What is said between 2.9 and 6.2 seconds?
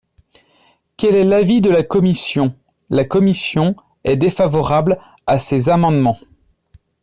commission est défavorable à ces amendements.